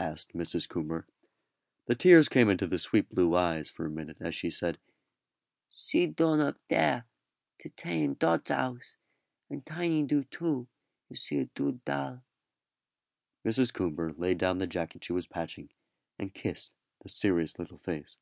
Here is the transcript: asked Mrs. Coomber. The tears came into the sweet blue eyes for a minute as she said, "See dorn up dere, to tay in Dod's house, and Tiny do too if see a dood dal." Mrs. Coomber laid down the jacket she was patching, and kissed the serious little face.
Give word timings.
asked 0.00 0.32
Mrs. 0.32 0.68
Coomber. 0.68 1.04
The 1.86 1.94
tears 1.94 2.28
came 2.28 2.48
into 2.50 2.66
the 2.66 2.80
sweet 2.80 3.08
blue 3.10 3.36
eyes 3.36 3.68
for 3.70 3.86
a 3.86 3.88
minute 3.88 4.16
as 4.18 4.34
she 4.34 4.50
said, 4.50 4.76
"See 5.68 6.08
dorn 6.08 6.40
up 6.40 6.56
dere, 6.66 7.06
to 7.60 7.68
tay 7.68 8.02
in 8.02 8.14
Dod's 8.16 8.50
house, 8.50 8.96
and 9.48 9.64
Tiny 9.64 10.02
do 10.02 10.24
too 10.24 10.66
if 11.08 11.20
see 11.20 11.38
a 11.38 11.44
dood 11.44 11.84
dal." 11.84 12.24
Mrs. 13.46 13.72
Coomber 13.72 14.18
laid 14.18 14.38
down 14.38 14.58
the 14.58 14.66
jacket 14.66 15.04
she 15.04 15.12
was 15.12 15.28
patching, 15.28 15.68
and 16.18 16.34
kissed 16.34 16.72
the 17.04 17.08
serious 17.08 17.56
little 17.56 17.78
face. 17.78 18.18